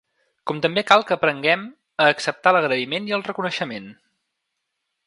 [0.51, 1.67] Com també cal que aprenguem
[2.07, 3.97] a acceptar l’agraïment i el reconeixement.